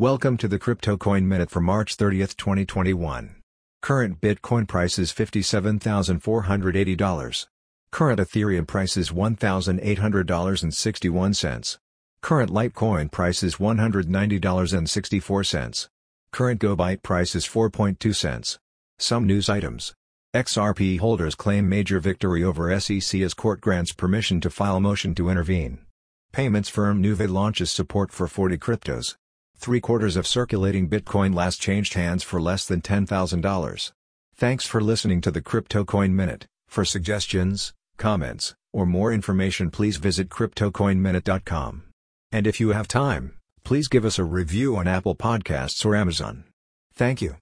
[0.00, 3.36] Welcome to the Crypto Coin Minute for March 30, 2021.
[3.80, 7.46] Current Bitcoin price is $57,480.
[7.92, 11.78] Current Ethereum price is $1,800.61.
[12.20, 15.88] Current Litecoin price is $190.64.
[16.32, 18.58] Current GoByte price is 4.2 cents.
[18.98, 19.94] Some news items.
[20.34, 25.28] XRP holders claim major victory over SEC as court grants permission to file motion to
[25.28, 25.78] intervene.
[26.32, 29.14] Payments firm Nuvei launches support for 40 cryptos.
[29.64, 33.92] Three quarters of circulating Bitcoin last changed hands for less than $10,000.
[34.36, 36.44] Thanks for listening to the Crypto Coin Minute.
[36.68, 41.84] For suggestions, comments, or more information, please visit CryptoCoinMinute.com.
[42.30, 46.44] And if you have time, please give us a review on Apple Podcasts or Amazon.
[46.94, 47.32] Thank you.